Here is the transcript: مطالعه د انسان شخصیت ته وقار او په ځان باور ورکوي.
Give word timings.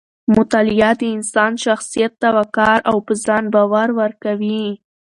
مطالعه 0.35 0.91
د 1.01 1.03
انسان 1.15 1.51
شخصیت 1.65 2.13
ته 2.21 2.29
وقار 2.37 2.79
او 2.89 2.97
په 3.05 3.13
ځان 3.25 3.43
باور 3.53 3.89
ورکوي. 4.01 4.63